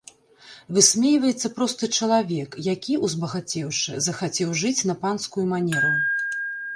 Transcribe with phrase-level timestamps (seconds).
[0.75, 5.93] Высмейваецца просты чалавек, які, узбагацеўшы, захацеў жыць на панскую манеру.